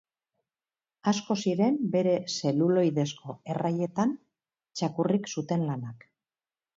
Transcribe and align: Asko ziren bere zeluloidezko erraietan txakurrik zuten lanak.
Asko 1.09 1.35
ziren 1.49 1.75
bere 1.95 2.15
zeluloidezko 2.37 3.35
erraietan 3.55 4.15
txakurrik 4.81 5.29
zuten 5.35 5.67
lanak. 5.69 6.07